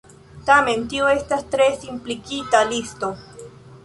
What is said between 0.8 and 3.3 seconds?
tio estas tre simpligita listo.